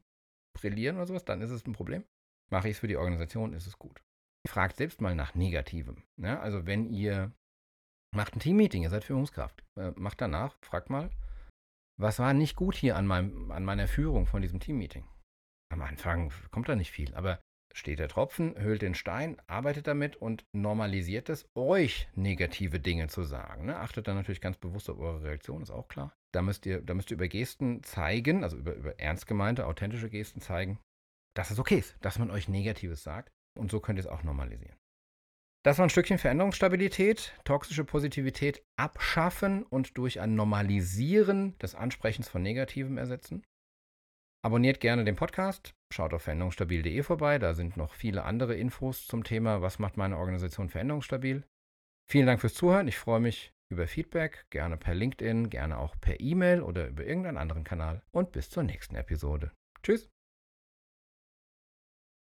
brillieren 0.56 0.96
oder 0.96 1.06
sowas, 1.06 1.24
dann 1.24 1.40
ist 1.40 1.50
es 1.50 1.66
ein 1.66 1.72
Problem. 1.72 2.04
Mache 2.50 2.68
ich 2.68 2.76
es 2.76 2.80
für 2.80 2.88
die 2.88 2.98
Organisation, 2.98 3.54
ist 3.54 3.66
es 3.66 3.78
gut 3.78 4.02
fragt 4.48 4.76
selbst 4.76 5.00
mal 5.00 5.14
nach 5.14 5.34
Negativem. 5.34 6.02
Ja, 6.16 6.40
also 6.40 6.66
wenn 6.66 6.90
ihr 6.90 7.32
macht 8.14 8.36
ein 8.36 8.40
Teammeeting, 8.40 8.82
ihr 8.82 8.90
seid 8.90 9.04
Führungskraft, 9.04 9.64
äh, 9.78 9.92
macht 9.96 10.20
danach, 10.20 10.56
fragt 10.60 10.90
mal, 10.90 11.10
was 11.98 12.18
war 12.18 12.34
nicht 12.34 12.56
gut 12.56 12.74
hier 12.74 12.96
an, 12.96 13.06
meinem, 13.06 13.50
an 13.50 13.64
meiner 13.64 13.88
Führung 13.88 14.26
von 14.26 14.42
diesem 14.42 14.60
Teammeeting? 14.60 15.06
Am 15.72 15.82
Anfang 15.82 16.32
kommt 16.50 16.68
da 16.68 16.76
nicht 16.76 16.90
viel, 16.90 17.14
aber 17.14 17.40
steht 17.74 17.98
der 17.98 18.08
Tropfen, 18.08 18.54
höhlt 18.58 18.82
den 18.82 18.94
Stein, 18.94 19.40
arbeitet 19.46 19.86
damit 19.86 20.16
und 20.16 20.44
normalisiert 20.52 21.30
es, 21.30 21.48
euch 21.54 22.08
negative 22.14 22.80
Dinge 22.80 23.08
zu 23.08 23.22
sagen. 23.22 23.66
Ne? 23.66 23.78
Achtet 23.78 24.08
dann 24.08 24.16
natürlich 24.16 24.42
ganz 24.42 24.58
bewusst 24.58 24.90
auf 24.90 24.98
eure 24.98 25.22
Reaktion, 25.22 25.62
ist 25.62 25.70
auch 25.70 25.88
klar. 25.88 26.14
Da 26.34 26.42
müsst 26.42 26.66
ihr, 26.66 26.82
da 26.82 26.94
müsst 26.94 27.10
ihr 27.10 27.16
über 27.16 27.28
Gesten 27.28 27.82
zeigen, 27.82 28.42
also 28.42 28.56
über, 28.58 28.74
über 28.74 28.98
ernst 29.00 29.26
gemeinte, 29.26 29.66
authentische 29.66 30.10
Gesten 30.10 30.40
zeigen, 30.40 30.78
dass 31.34 31.50
es 31.50 31.58
okay 31.58 31.78
ist, 31.78 31.96
dass 32.02 32.18
man 32.18 32.30
euch 32.30 32.48
Negatives 32.48 33.02
sagt. 33.02 33.32
Und 33.58 33.70
so 33.70 33.80
könnt 33.80 33.98
ihr 33.98 34.04
es 34.04 34.06
auch 34.06 34.22
normalisieren. 34.22 34.76
Das 35.64 35.78
war 35.78 35.86
ein 35.86 35.90
Stückchen 35.90 36.18
Veränderungsstabilität, 36.18 37.34
toxische 37.44 37.84
Positivität 37.84 38.64
abschaffen 38.76 39.62
und 39.62 39.96
durch 39.96 40.20
ein 40.20 40.34
Normalisieren 40.34 41.56
des 41.58 41.76
Ansprechens 41.76 42.28
von 42.28 42.42
Negativem 42.42 42.98
ersetzen. 42.98 43.44
Abonniert 44.44 44.80
gerne 44.80 45.04
den 45.04 45.14
Podcast, 45.14 45.72
schaut 45.92 46.12
auf 46.14 46.22
veränderungsstabil.de 46.22 47.04
vorbei, 47.04 47.38
da 47.38 47.54
sind 47.54 47.76
noch 47.76 47.94
viele 47.94 48.24
andere 48.24 48.56
Infos 48.56 49.06
zum 49.06 49.22
Thema, 49.22 49.62
was 49.62 49.78
macht 49.78 49.96
meine 49.96 50.18
Organisation 50.18 50.68
veränderungsstabil. 50.68 51.44
Vielen 52.10 52.26
Dank 52.26 52.40
fürs 52.40 52.54
Zuhören, 52.54 52.88
ich 52.88 52.98
freue 52.98 53.20
mich 53.20 53.52
über 53.70 53.86
Feedback, 53.86 54.46
gerne 54.50 54.76
per 54.76 54.94
LinkedIn, 54.94 55.48
gerne 55.48 55.78
auch 55.78 55.94
per 56.00 56.18
E-Mail 56.18 56.62
oder 56.62 56.88
über 56.88 57.04
irgendeinen 57.04 57.38
anderen 57.38 57.62
Kanal 57.62 58.02
und 58.10 58.32
bis 58.32 58.50
zur 58.50 58.64
nächsten 58.64 58.96
Episode. 58.96 59.52
Tschüss! 59.84 60.11